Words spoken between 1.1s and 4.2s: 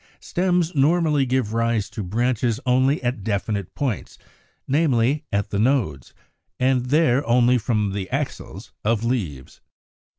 give rise to branches only at definite points,